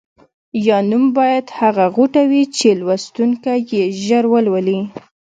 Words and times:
یا 0.67 0.77
نوم 0.89 1.03
باید 1.17 1.45
هغه 1.59 1.85
غوټه 1.95 2.23
وي 2.29 2.43
چې 2.57 2.67
لوستونکی 2.79 3.57
یې 3.71 3.83
ژر 4.03 4.23
ولولي. 4.33 4.79